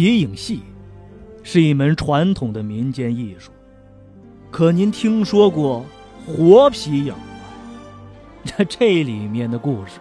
[0.00, 0.60] 皮影戏
[1.42, 3.50] 是一门传统的民间艺术，
[4.50, 5.84] 可您听说过
[6.26, 7.24] 活皮影吗？
[8.42, 10.00] 这 这里面的故事，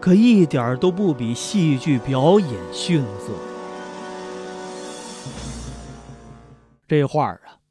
[0.00, 3.32] 可一点都不比戏剧表演逊色。
[6.88, 7.62] 这话啊，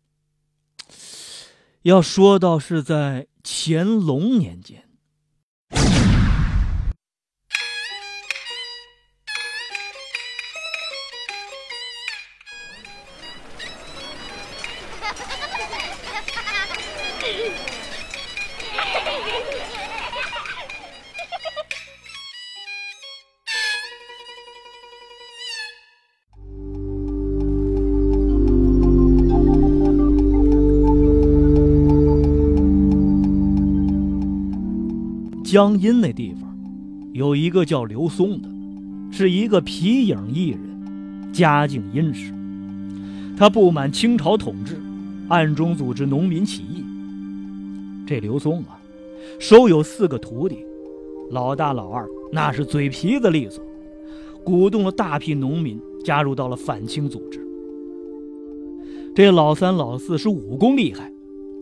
[1.81, 4.81] 要说到是在乾隆年间。
[35.53, 36.51] 江阴那地方，
[37.11, 38.49] 有一个叫刘松的，
[39.11, 42.33] 是一个皮影艺人，家境殷实。
[43.37, 44.81] 他不满清朝统治，
[45.27, 46.83] 暗中组织农民起义。
[48.07, 48.81] 这刘松啊，
[49.39, 50.57] 收有四个徒弟，
[51.29, 53.63] 老大、老二那是嘴皮子利索，
[54.43, 57.39] 鼓动了大批农民加入到了反清组织。
[59.13, 61.13] 这老三、老四是武功厉害，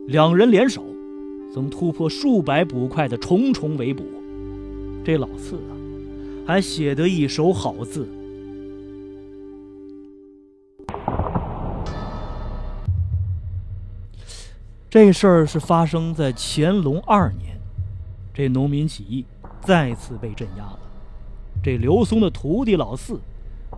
[0.08, 0.82] 两人联手。
[1.54, 4.06] 曾突破数百捕快的重重围捕，
[5.04, 5.76] 这老四啊，
[6.48, 8.08] 还写得一手好字。
[14.90, 17.60] 这事儿是发生在乾隆二年，
[18.34, 19.26] 这农民起义
[19.62, 20.80] 再次被镇压了。
[21.62, 23.20] 这刘松的徒弟老四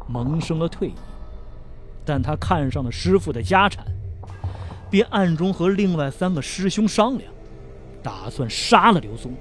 [0.08, 0.94] 萌生了退意，
[2.06, 3.84] 但他看上了师傅的家产，
[4.92, 7.33] 便暗中和另外三个师兄商量。
[8.04, 9.32] 打算杀了刘松，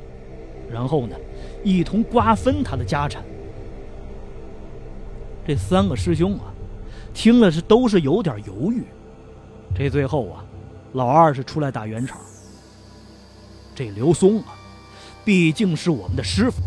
[0.71, 1.17] 然后呢，
[1.65, 3.25] 一同瓜分他的家产。
[5.45, 6.55] 这三个师兄啊，
[7.13, 8.85] 听了是都是有点犹豫。
[9.75, 10.45] 这最后啊，
[10.93, 12.21] 老二是出来打圆场。
[13.75, 14.55] 这刘松啊，
[15.25, 16.63] 毕竟是我们的师傅，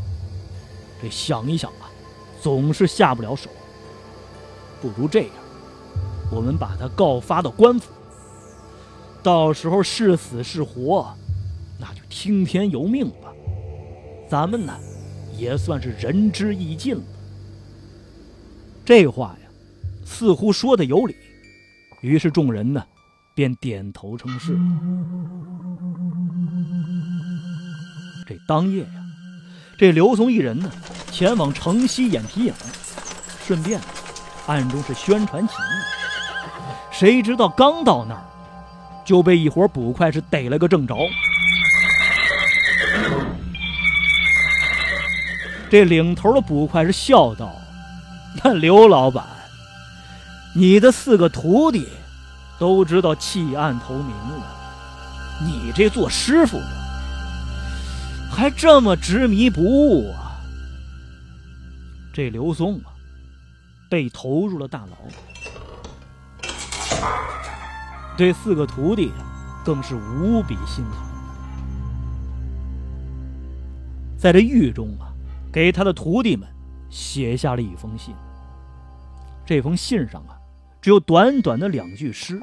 [1.01, 1.88] 这想一想啊，
[2.41, 3.50] 总是下不了手。
[4.81, 5.29] 不如这样，
[6.29, 7.94] 我们把他告发到官府，
[9.23, 11.16] 到时候是死是活。
[11.79, 13.33] 那就听天由命吧，
[14.29, 14.73] 咱们呢，
[15.37, 17.03] 也算是仁至义尽了。
[18.85, 19.49] 这话呀，
[20.05, 21.15] 似乎说的有理，
[22.01, 22.83] 于是众人呢，
[23.33, 24.57] 便点头称是。
[28.27, 29.05] 这当夜呀，
[29.77, 30.71] 这刘松一人呢，
[31.11, 32.53] 前往城西演皮影，
[33.45, 33.79] 顺便
[34.47, 35.75] 暗中是宣传起义。
[36.91, 38.23] 谁知道刚到那儿，
[39.03, 40.95] 就被一伙捕快是逮了个正着。
[45.75, 47.53] 这领头的捕快是笑道
[48.41, 49.25] ：“那刘老板，
[50.55, 51.85] 你的四个徒弟
[52.57, 54.55] 都知道弃暗投明了，
[55.43, 56.65] 你这做师傅的
[58.31, 60.39] 还这么执迷不悟啊？”
[62.15, 62.95] 这刘松啊，
[63.89, 64.95] 被投入了大牢，
[68.15, 69.11] 对四个徒弟
[69.65, 70.93] 更是无比心疼。
[74.17, 75.11] 在这狱中啊。
[75.55, 76.45] 给他的徒弟们
[76.89, 78.13] 写下了一封信。
[79.45, 80.35] 这封信上啊，
[80.81, 82.41] 只有短短的两句诗：“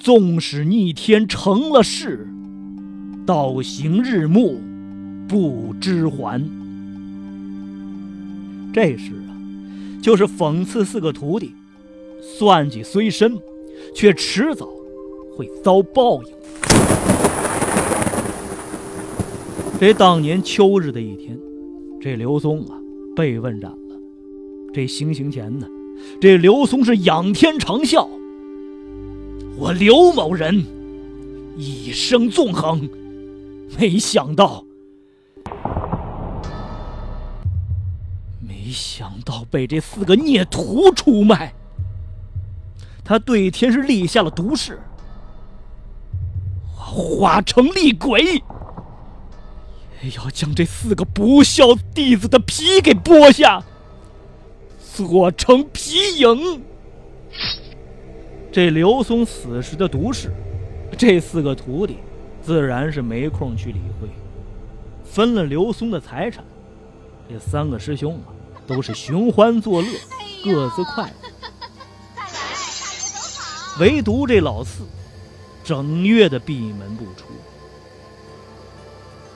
[0.00, 2.26] 纵使逆天成了事，
[3.26, 4.58] 倒行日暮
[5.28, 6.42] 不知还。”
[8.72, 9.30] 这诗啊，
[10.00, 11.54] 就是讽刺四个徒弟，
[12.22, 13.38] 算计虽深，
[13.94, 14.66] 却迟早
[15.36, 16.32] 会遭报应。
[19.78, 21.38] 这当年秋日的一天。
[22.00, 22.78] 这刘松啊，
[23.16, 23.76] 被问斩了。
[24.72, 25.66] 这行刑前呢，
[26.20, 28.08] 这刘松是仰天长啸
[29.58, 30.64] ：“我刘某人
[31.56, 32.88] 一生纵横，
[33.78, 34.64] 没想到，
[38.40, 41.52] 没想到被这四个孽徒出卖。
[43.04, 44.78] 他对天是立下了毒誓，
[46.76, 48.40] 我化成厉鬼。”
[50.02, 53.64] 也要将这四个不孝弟子的皮给剥下，
[54.94, 56.62] 做成皮影。
[58.50, 60.32] 这刘松死时的毒誓，
[60.96, 61.98] 这四个徒弟
[62.42, 64.08] 自然是没空去理会，
[65.04, 66.44] 分了刘松的财产。
[67.28, 68.32] 这三个师兄啊，
[68.66, 69.88] 都是寻欢作乐，
[70.44, 71.14] 各自快乐。
[73.80, 74.84] 唯独这老四，
[75.62, 77.26] 整月的闭门不出。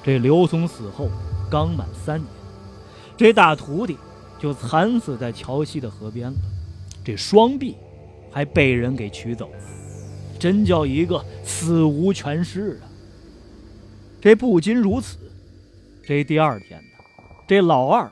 [0.02, 1.08] 这刘松死后
[1.50, 2.28] 刚满三年，
[3.16, 3.96] 这大徒弟
[4.38, 6.38] 就惨死在桥西的河边了。
[7.04, 7.76] 这双臂
[8.30, 9.58] 还被人给取走了，
[10.38, 12.86] 真叫一个死无全尸啊！
[14.20, 15.18] 这不仅如此，
[16.04, 16.88] 这第二天呢，
[17.46, 18.10] 这老二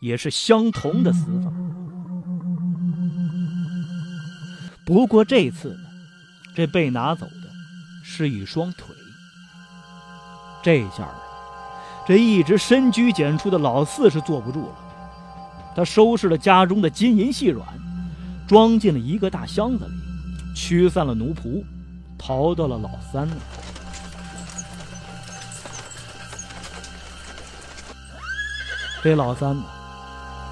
[0.00, 1.52] 也是相同的死法。
[4.86, 5.88] 不过这次呢，
[6.54, 7.50] 这被拿走的
[8.02, 8.94] 是一双腿。
[10.62, 11.08] 这下，
[12.06, 14.74] 这一直深居简出的老四是坐不住了，
[15.76, 17.66] 他收拾了家中的金银细软，
[18.48, 19.92] 装进了一个大箱子里，
[20.54, 21.62] 驱散了奴仆，
[22.18, 23.36] 逃到了老三那。
[29.02, 29.62] 这老三呢，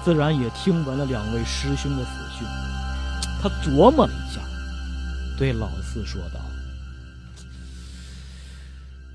[0.03, 2.47] 自然也听闻了两位师兄的死讯。
[3.41, 4.41] 他琢磨了一下，
[5.37, 6.39] 对老四说道：“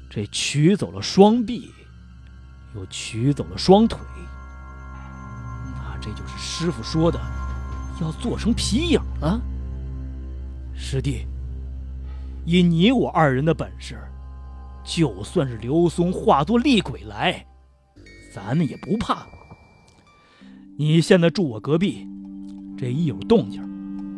[0.09, 1.73] 这取走了双臂，
[2.75, 3.99] 又取走了双腿，
[5.75, 7.21] 那这就是师傅说的
[8.01, 9.41] 要做成皮影了。
[10.75, 11.27] 师弟，
[12.45, 13.97] 以你我二人的本事，
[14.85, 17.47] 就算是刘松化作厉鬼来。”
[18.35, 19.25] 咱们也不怕。
[20.77, 22.05] 你现在住我隔壁，
[22.77, 23.63] 这一有动静，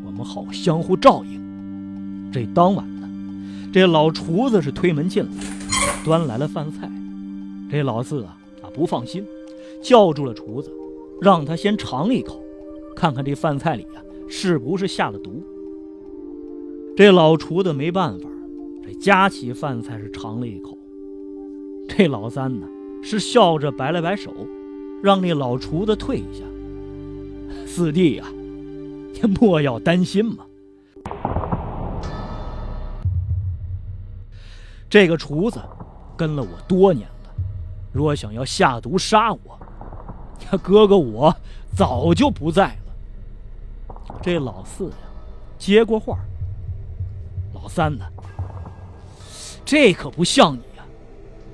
[0.02, 2.32] 我们好相互照应。
[2.32, 5.44] 这当晚呢，这老厨子是推门进来，
[6.02, 6.90] 端来了饭菜。
[7.70, 8.34] 这老四啊
[8.76, 9.26] 不放心，
[9.80, 10.70] 叫住了厨子，
[11.22, 12.38] 让他先尝一口，
[12.94, 15.42] 看看这饭菜里啊是不是下了毒。
[16.94, 18.28] 这老厨子没办法，
[18.84, 20.76] 这夹起饭菜是尝了一口。
[21.88, 22.66] 这老三呢？
[23.02, 24.32] 是笑着摆了摆手，
[25.02, 26.44] 让那老厨子退一下。
[27.64, 28.24] 四弟呀，
[29.12, 30.44] 你莫要担心嘛。
[34.90, 35.60] 这个厨子
[36.16, 37.06] 跟了我多年，
[37.96, 39.58] 若想要下毒杀我，
[40.62, 41.34] 哥哥我
[41.74, 44.06] 早就不在了。
[44.20, 44.96] 这老四呀，
[45.56, 46.18] 接过话。
[47.54, 48.04] 老三呢？
[49.64, 50.84] 这可不像你呀。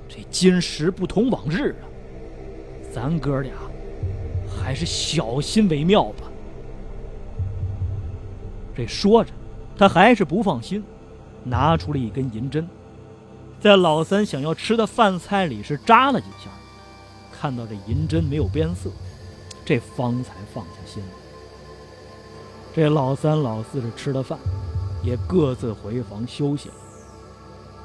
[0.09, 1.87] 这今时不同往日啊，
[2.91, 3.53] 咱哥俩
[4.45, 6.29] 还是小心为妙吧。
[8.75, 9.31] 这说着，
[9.77, 10.83] 他还是不放心，
[11.43, 12.67] 拿出了一根银针，
[13.63, 16.49] 在老三想要吃的饭菜里是扎了几下，
[17.31, 18.91] 看到这银针没有变色，
[19.63, 21.09] 这方才放下心来。
[22.75, 24.37] 这老三老四是吃了饭，
[25.01, 26.75] 也各自回房休息了。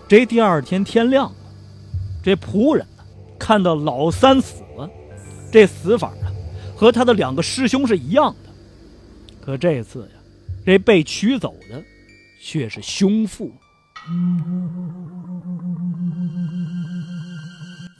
[0.08, 1.36] 这第二天天亮了。
[2.24, 3.04] 这仆人呢，
[3.38, 4.90] 看到老三死了，
[5.52, 6.26] 这死法啊，
[6.74, 8.50] 和他的两个师兄是一样的。
[9.40, 10.20] 可这次呀，
[10.66, 11.80] 这被取走的
[12.42, 13.52] 却是兄父。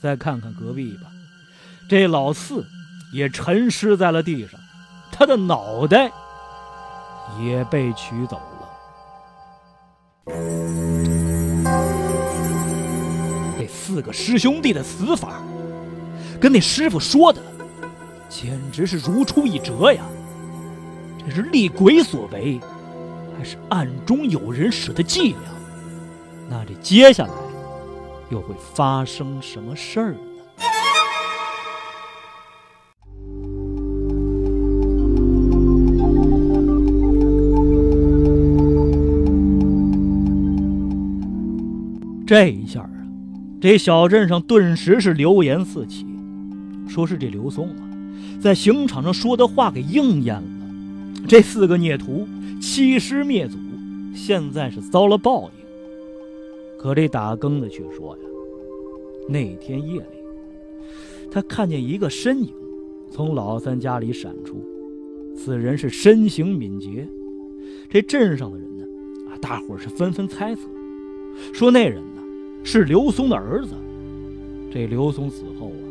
[0.01, 1.09] 再看看隔壁吧，
[1.89, 2.65] 这老四
[3.11, 4.59] 也沉尸在了地上，
[5.11, 6.11] 他的脑袋
[7.41, 8.69] 也被取走了。
[13.57, 15.41] 这四个师兄弟的死法，
[16.39, 17.41] 跟那师傅说的，
[18.29, 20.03] 简直是如出一辙呀！
[21.25, 22.59] 这是厉鬼所为，
[23.37, 25.51] 还是暗中有人使的伎俩？
[26.49, 27.33] 那这接下来
[28.29, 30.19] 又会发生什么事儿呢？
[42.27, 42.89] 这一下啊。
[43.59, 46.05] 这小镇上顿时是流言四起，
[46.87, 47.81] 说是这刘松啊，
[48.39, 50.43] 在刑场上说的话给应验了。
[51.27, 52.25] 这四个孽徒
[52.61, 53.57] 欺师灭祖，
[54.15, 55.58] 现在是遭了报应。
[56.79, 58.23] 可这打更的却说呀，
[59.27, 60.23] 那天夜里，
[61.29, 62.53] 他看见一个身影
[63.11, 64.63] 从老三家里闪出，
[65.35, 67.05] 此人是身形敏捷。
[67.89, 68.85] 这镇上的人呢，
[69.29, 70.61] 啊，大伙是纷纷猜测，
[71.53, 72.21] 说那人呢。
[72.61, 73.73] 是刘松的儿子。
[74.71, 75.83] 这刘松死后啊，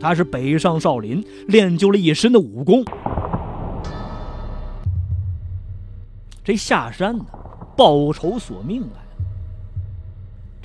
[0.00, 2.84] 他是北上少林，练就了一身的武功。
[6.44, 7.24] 这下山呢，
[7.76, 9.05] 报仇索命来。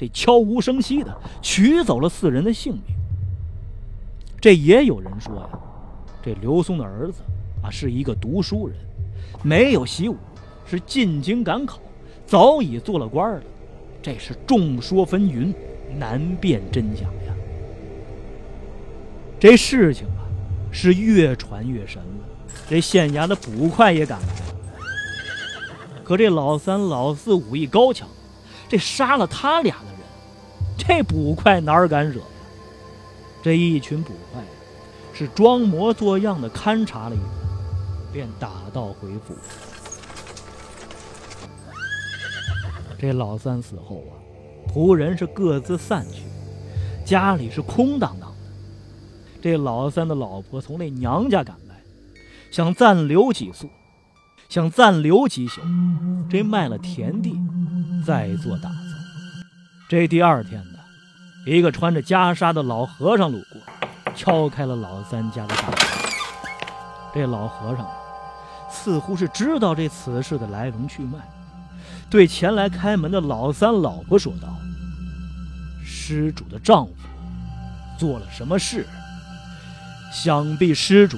[0.01, 2.81] 这悄无声息的取走了四人的性命。
[4.41, 5.49] 这也有人说呀，
[6.23, 7.21] 这刘松的儿子
[7.61, 8.75] 啊是一个读书人，
[9.43, 10.17] 没有习武，
[10.65, 11.77] 是进京赶考，
[12.25, 13.43] 早已做了官了。
[14.01, 15.53] 这是众说纷纭，
[15.99, 17.35] 难辨真假呀。
[19.39, 20.25] 这事情啊，
[20.71, 22.25] 是越传越神了。
[22.67, 24.55] 这县衙的捕快也赶来了。
[26.03, 28.07] 可这老三、老四武艺高强，
[28.67, 29.90] 这杀了他俩的，
[30.83, 32.25] 这捕快哪敢惹呀？
[33.43, 34.41] 这一群捕快
[35.13, 37.27] 是装模作样的勘察了一番，
[38.11, 39.35] 便打道回府。
[42.97, 44.13] 这老三死后啊，
[44.67, 46.23] 仆人是各自散去，
[47.05, 48.35] 家里是空荡荡的。
[49.39, 51.75] 这老三的老婆从那娘家赶来，
[52.51, 53.69] 想暂留几宿，
[54.49, 55.61] 想暂留几宿，
[56.27, 57.39] 这卖了田地，
[58.03, 58.81] 再做打算。
[59.89, 60.70] 这第二天呢，
[61.45, 63.59] 一个穿着袈裟的老和尚路过，
[64.15, 65.77] 敲开了老三家的大门。
[67.13, 67.87] 这老和尚，
[68.69, 71.17] 似乎是知道这此事的来龙去脉，
[72.11, 74.49] 对前来开门的老三老婆说道
[75.83, 76.93] ：“施主的丈夫
[77.97, 78.87] 做了什么事？
[80.13, 81.17] 想必施主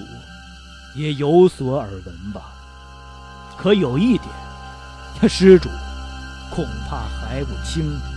[0.96, 2.54] 也有所耳闻吧？
[3.58, 5.68] 可有一点，施主
[6.50, 8.13] 恐怕还不清楚。”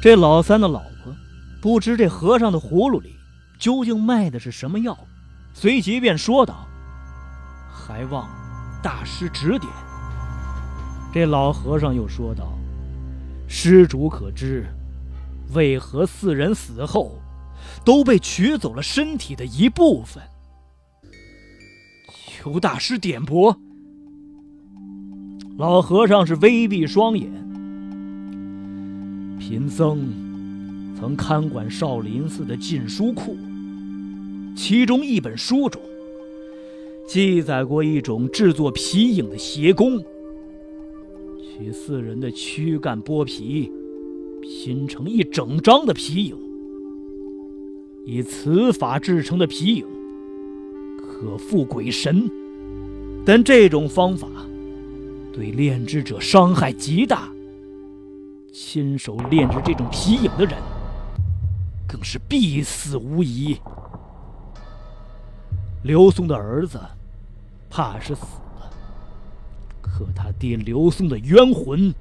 [0.00, 1.14] 这老三的老婆
[1.60, 3.16] 不知这和尚的葫芦里
[3.58, 4.96] 究竟卖的是什么药。
[5.52, 6.68] 随即便说道
[7.68, 8.28] ：“还望
[8.80, 9.72] 大师指点。”
[11.12, 12.56] 这老和尚又说道
[13.48, 14.64] ：“施主可知，
[15.52, 17.18] 为何四人死后
[17.84, 20.22] 都被取走了身体的一部分？
[22.28, 23.58] 求大师点拨。”
[25.58, 27.47] 老和尚是微闭双眼。
[29.38, 30.12] 贫僧
[30.98, 33.36] 曾看管少林寺的禁书库。
[34.56, 35.80] 其中一本书中
[37.06, 39.98] 记载过一种制作皮影的邪功，
[41.40, 43.70] 取四人的躯干剥皮，
[44.42, 46.36] 拼成一整张的皮影。
[48.04, 49.86] 以此法制成的皮影
[50.98, 52.28] 可附鬼神，
[53.24, 54.28] 但这种方法
[55.32, 57.32] 对炼制者伤害极大。
[58.60, 60.58] 亲手炼制这种皮影的人，
[61.86, 63.56] 更是必死无疑。
[65.84, 66.78] 刘松的儿子，
[67.70, 68.24] 怕是死
[68.56, 68.68] 了。
[69.80, 71.94] 可他爹刘松的冤魂，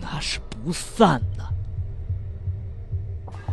[0.00, 1.44] 那是不散的。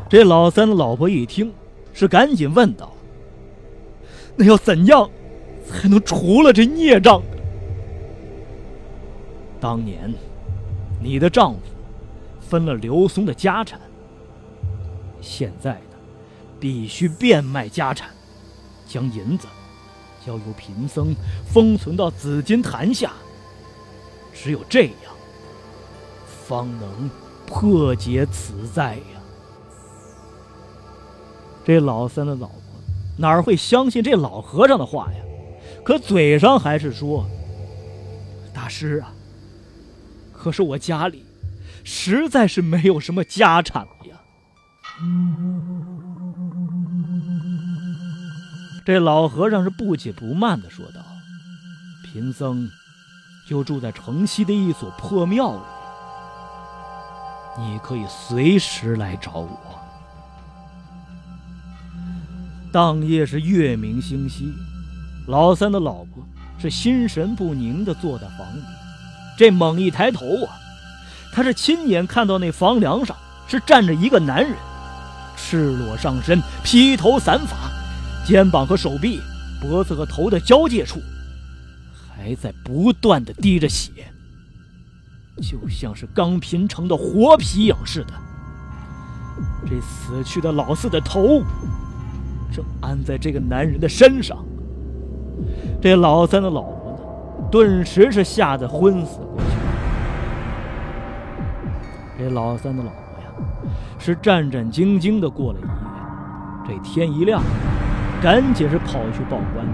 [0.09, 1.53] 这老三的老婆一听，
[1.93, 2.91] 是赶紧问道
[4.35, 5.07] ：“那要怎样，
[5.65, 7.21] 才能除了这孽障？”
[9.61, 10.11] 当年，
[10.99, 11.59] 你的丈夫
[12.51, 13.79] 分了刘松的家产，
[15.21, 15.95] 现在呢，
[16.59, 18.09] 必须变卖家产。
[18.85, 19.47] 将银子
[20.25, 21.15] 交由贫僧
[21.47, 23.13] 封存到紫金坛下，
[24.33, 25.15] 只有这样，
[26.45, 27.09] 方能
[27.45, 29.21] 破解此灾呀。
[31.63, 32.57] 这老三的老婆
[33.17, 35.19] 哪会相信这老和尚的话呀？
[35.85, 37.25] 可嘴上还是说
[38.53, 39.13] ：“大师啊，
[40.33, 41.23] 可是我家里
[41.83, 44.15] 实在是没有什么家产了呀。”
[48.85, 51.01] 这老和尚是不紧不慢的说道
[52.03, 52.69] ：“贫僧
[53.47, 55.61] 就住在城西的一所破庙里，
[57.59, 59.59] 你可以随时来找我。”
[62.73, 64.53] 当夜是月明星稀，
[65.27, 66.25] 老三的老婆
[66.57, 68.61] 是心神不宁的坐在房里，
[69.37, 70.57] 这猛一抬头啊，
[71.33, 73.15] 他是亲眼看到那房梁上
[73.47, 74.53] 是站着一个男人，
[75.35, 77.55] 赤裸上身，披头散发。
[78.23, 79.19] 肩膀和手臂、
[79.59, 80.99] 脖子和头的交界处，
[82.07, 83.91] 还在不断的滴着血，
[85.41, 88.13] 就像是刚拼成的活皮影似的。
[89.67, 91.41] 这死去的老四的头
[92.53, 94.37] 正安在这个男人的身上。
[95.81, 99.50] 这老三的老婆呢，顿时是吓得昏死过去。
[102.21, 103.29] 这老三的老婆呀，
[103.97, 105.69] 是战战兢兢的过了一夜。
[106.67, 107.41] 这天一亮。
[108.21, 109.65] 赶紧是跑去报官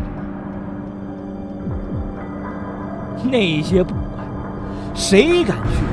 [3.22, 3.30] 去。
[3.30, 4.24] 那些捕快，
[4.96, 5.84] 谁敢去？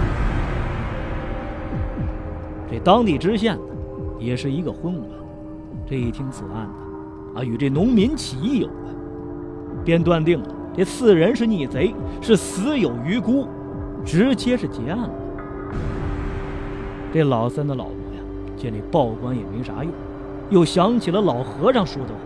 [2.70, 3.62] 这当地知县呢，
[4.20, 5.10] 也是一个昏官。
[5.84, 8.94] 这一听此案呢，啊，与这农民起义有关，
[9.84, 10.46] 便断定了
[10.76, 11.92] 这四人是逆贼，
[12.22, 13.48] 是死有余辜，
[14.04, 15.10] 直接是结案了。
[17.14, 18.20] 这老三的老婆呀，
[18.56, 19.92] 见这报官也没啥用，
[20.50, 22.18] 又想起了老和尚说的话。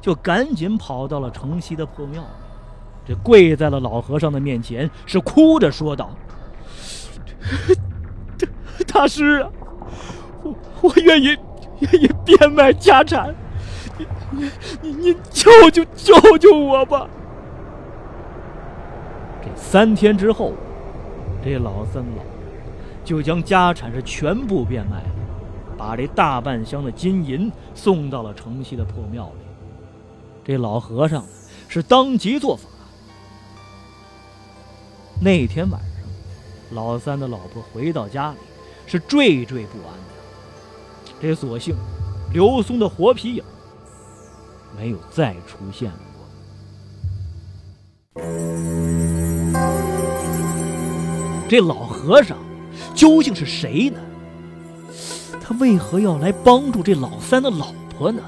[0.00, 2.28] 就赶紧跑到了城西的破庙里，
[3.06, 6.10] 这跪在了老和尚的面前，是哭着说道
[8.92, 9.46] ：“大师，
[10.42, 11.36] 我我愿意
[11.78, 13.32] 愿意变卖家产，
[13.96, 14.04] 你
[14.82, 17.08] 你你救救救救我吧！”
[19.42, 20.52] 这三天之后，
[21.44, 22.22] 这老僧老
[23.04, 25.10] 就将家产是全部变卖了，
[25.76, 29.44] 把这大半箱的金银送到了城西的破庙里。
[30.44, 31.24] 这老和尚
[31.68, 32.68] 是当即做法，
[35.20, 35.90] 那天晚上，
[36.72, 38.38] 老三的老婆回到家里
[38.86, 41.14] 是惴惴不安的。
[41.20, 41.76] 这所幸，
[42.32, 43.44] 刘松的活皮影
[44.76, 45.90] 没有再出现
[48.14, 48.22] 过。
[51.48, 52.36] 这老和尚
[52.94, 53.98] 究竟是谁呢？
[55.40, 58.22] 他为何要来帮助这老三的老婆呢？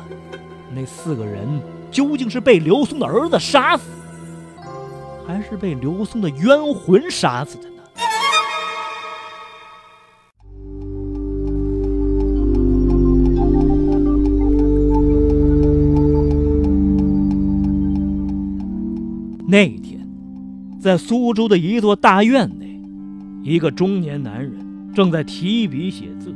[0.75, 1.47] 那四个人
[1.91, 3.83] 究竟是被刘松的儿子杀死？
[5.27, 7.83] 还是被刘松的冤魂杀死的呢？
[19.47, 20.09] 那天，
[20.81, 22.51] 在苏州的一座大院，
[23.43, 24.53] 一个中年男人
[24.95, 26.35] 正在提笔写字，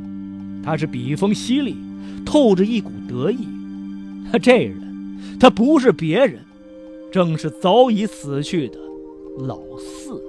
[0.62, 1.76] 他是笔锋犀利，
[2.24, 3.46] 透着一股得意。
[4.32, 6.40] 他这人，他不是别人，
[7.12, 8.78] 正是早已死去的。
[9.38, 10.22] 老四，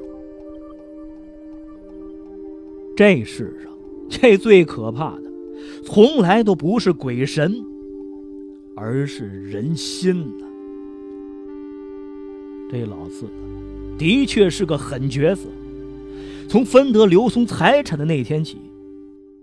[2.98, 3.72] 这世上
[4.10, 5.24] 这最可怕的，
[5.84, 7.64] 从来都不是鬼神，
[8.76, 10.46] 而是人心呐。
[12.72, 13.28] 这老四
[13.98, 15.48] 的确是个狠角色，
[16.50, 18.58] 从分得刘松财产的那天起，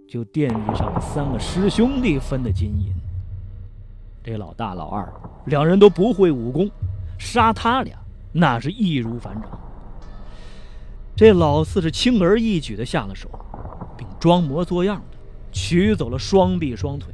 [0.09, 2.93] 就惦记上了三个师兄弟分的金银。
[4.23, 5.13] 这老大、老二
[5.47, 6.71] 两人都不会武功，
[7.19, 7.97] 杀他俩。
[8.33, 9.51] 那是易如反掌。
[11.15, 13.29] 这老四是轻而易举的下了手，
[13.99, 15.19] 并装模作样的
[15.51, 17.13] 取走了双臂双腿，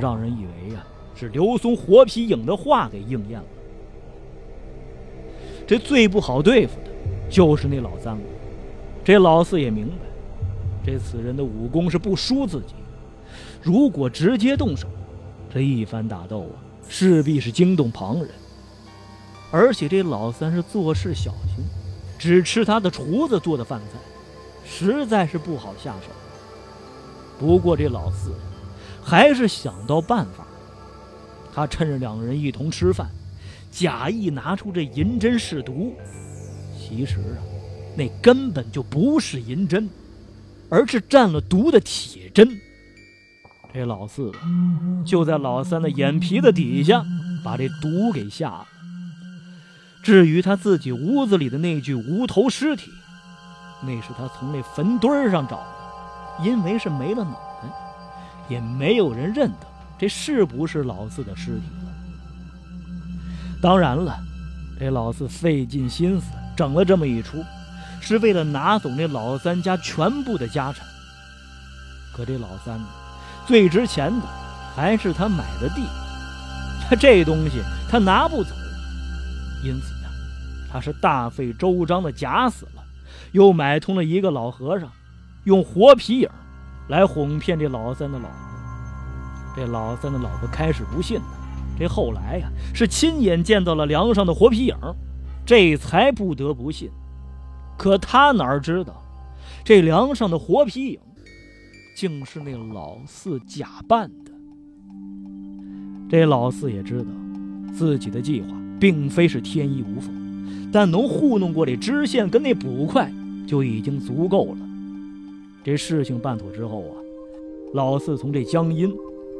[0.00, 0.84] 让人以为呀
[1.16, 3.46] 是刘松活皮影的话给应验了。
[5.66, 6.90] 这最不好对付的
[7.28, 8.22] 就是那老三了。
[9.08, 9.94] 这老四也明白，
[10.84, 12.74] 这此人的武功是不输自己，
[13.62, 14.86] 如果直接动手，
[15.50, 18.28] 这一番打斗啊，势必是惊动旁人。
[19.50, 21.64] 而且这老三是做事小心，
[22.18, 23.98] 只吃他的厨子做的饭菜，
[24.62, 26.10] 实在是不好下手。
[27.38, 28.34] 不过这老四
[29.02, 30.46] 还是想到办法，
[31.54, 33.08] 他趁着两个人一同吃饭，
[33.70, 35.94] 假意拿出这银针试毒。
[36.78, 37.40] 其实啊，
[37.98, 39.90] 那根本就不是银针，
[40.70, 42.48] 而是蘸了毒的铁针。
[43.74, 44.30] 这老四
[45.04, 47.04] 就在老三的眼皮子底下
[47.44, 48.68] 把这毒给下了。
[50.00, 52.88] 至于他自己屋子里的那具无头尸体，
[53.82, 57.68] 那是他从那坟堆上找的，因为是没了脑袋，
[58.48, 59.66] 也没有人认得
[59.98, 61.92] 这是不是老四的尸体了。
[63.60, 64.16] 当然了，
[64.78, 67.42] 这老四费尽心思整了这么一出，
[68.00, 70.86] 是为了拿走那老三家全部的家产。
[72.12, 72.86] 可这老三呢
[73.46, 74.26] 最值钱的
[74.74, 75.82] 还是他买的地，
[76.88, 78.50] 他这东西他拿不走。
[79.64, 80.10] 因此呀，
[80.72, 82.82] 他是大费周章的假死了，
[83.32, 84.90] 又买通了一个老和尚，
[85.44, 86.28] 用活皮影
[86.88, 88.38] 来哄骗这老三的老婆。
[89.56, 91.24] 这老三的老婆开始不信呢，
[91.78, 94.76] 这后来呀是亲眼见到了梁上的活皮影，
[95.44, 96.90] 这才不得不信。
[97.78, 99.02] 可他哪知道，
[99.64, 101.00] 这梁上的活皮影
[101.96, 104.32] 竟是那老四假扮的。
[106.10, 107.06] 这老四也知道
[107.72, 108.48] 自己的计划。
[108.80, 110.14] 并非是天衣无缝，
[110.72, 113.12] 但能糊弄过这知县跟那捕快
[113.44, 114.58] 就已经足够了。
[115.64, 116.94] 这事情办妥之后啊，
[117.74, 118.88] 老四从这江阴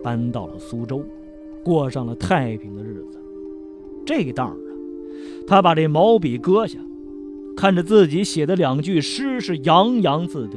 [0.02, 1.04] 搬到了苏州，
[1.64, 3.20] 过上了太平的日子。
[4.04, 4.56] 这当啊，
[5.46, 6.80] 他把这毛笔搁下，
[7.58, 10.56] 看着自己写的两句诗，是洋洋自得。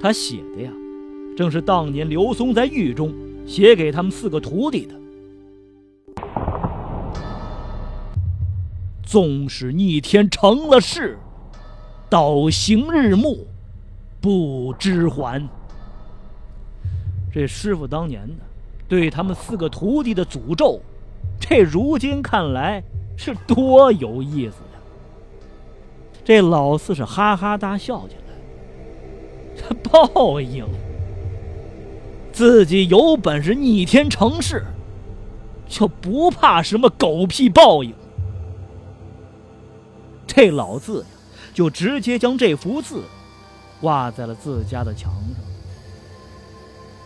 [0.00, 0.70] 他写的呀，
[1.36, 3.12] 正是当年刘松在狱中
[3.44, 4.94] 写给他们四个徒弟的。
[9.02, 11.18] 纵使逆天成了事，
[12.08, 13.44] 倒行日暮
[14.20, 15.42] 不知还。
[17.34, 18.34] 这师傅当年的
[18.86, 20.80] 对他们四个徒弟的诅咒，
[21.40, 22.80] 这如今看来
[23.16, 24.58] 是多有意思！
[26.24, 28.20] 这老四是哈哈大笑起来。
[29.56, 30.66] 这报应，
[32.32, 34.64] 自己有本事逆天成事，
[35.68, 37.92] 就不怕什么狗屁报应。
[40.26, 41.06] 这老字呀，
[41.52, 43.02] 就直接将这幅字
[43.80, 45.36] 挂在了自家的墙上。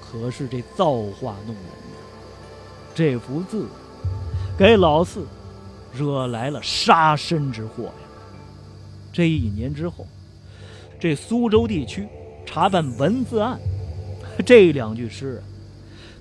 [0.00, 1.96] 可是这造化弄人呐，
[2.94, 3.66] 这幅字
[4.57, 5.26] 给老四
[5.92, 8.06] 惹来了杀身之祸呀！
[9.16, 10.07] 这一年之后，
[11.00, 12.07] 这苏州地区
[12.44, 13.59] 查办文字案，
[14.44, 15.42] 这两句诗啊，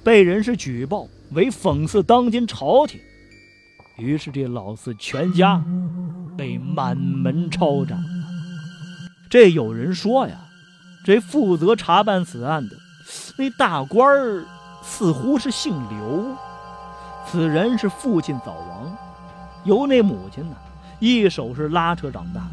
[0.01, 2.97] 被人是举报为讽刺当今朝廷。
[3.97, 5.61] 于是这老四全家
[6.37, 8.01] 被满门抄斩。
[9.29, 10.45] 这有人说呀，
[11.03, 12.77] 这负责查办此案的
[13.37, 14.45] 那大官儿
[14.81, 16.33] 似乎是姓刘，
[17.27, 18.97] 此人是父亲早亡，
[19.65, 20.55] 由那母亲呢
[21.01, 22.49] 一手是拉扯长大，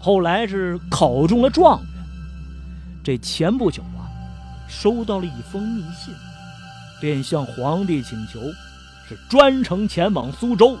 [0.00, 1.88] 后来是考中了状元。
[3.02, 4.06] 这前不久啊，
[4.68, 6.14] 收到了一封密信，
[7.00, 8.40] 便向皇帝请求，
[9.08, 10.78] 是专程前往苏州，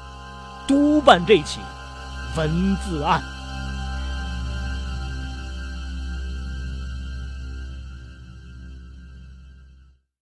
[0.66, 1.60] 督办这起
[2.36, 3.22] 文字案。